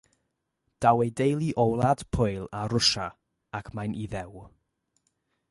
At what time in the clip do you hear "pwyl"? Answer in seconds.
2.17-2.43